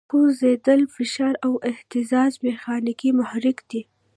[0.09, 3.81] خوځېدل، فشار او اهتزاز میخانیکي محرک دی.